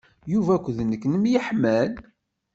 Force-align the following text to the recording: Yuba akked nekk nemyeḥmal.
Yuba 0.31 0.51
akked 0.57 0.77
nekk 0.83 1.03
nemyeḥmal. 1.07 1.91